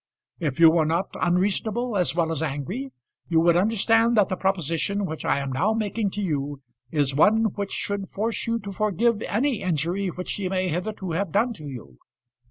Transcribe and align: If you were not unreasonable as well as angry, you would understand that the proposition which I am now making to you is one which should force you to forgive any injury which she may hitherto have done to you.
If 0.39 0.59
you 0.59 0.71
were 0.71 0.87
not 0.87 1.09
unreasonable 1.21 1.95
as 1.95 2.15
well 2.15 2.31
as 2.31 2.41
angry, 2.41 2.91
you 3.27 3.39
would 3.41 3.55
understand 3.55 4.17
that 4.17 4.29
the 4.29 4.35
proposition 4.35 5.05
which 5.05 5.23
I 5.25 5.37
am 5.37 5.51
now 5.51 5.73
making 5.75 6.09
to 6.17 6.23
you 6.23 6.59
is 6.89 7.13
one 7.13 7.43
which 7.53 7.71
should 7.71 8.09
force 8.09 8.47
you 8.47 8.57
to 8.61 8.71
forgive 8.71 9.21
any 9.21 9.61
injury 9.61 10.07
which 10.07 10.29
she 10.29 10.49
may 10.49 10.69
hitherto 10.69 11.11
have 11.11 11.31
done 11.31 11.53
to 11.53 11.65
you. 11.67 11.99